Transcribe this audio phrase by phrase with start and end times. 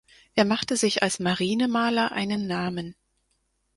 [0.33, 2.95] Er machte sich als Marinemaler einen Namen.